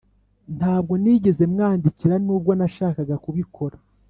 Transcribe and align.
[ntabwo 0.57 0.93
nigeze 1.01 1.43
mumwandikira, 1.49 2.15
nubwo 2.25 2.51
nashakaga 2.59 3.15
kubikora. 3.23 3.75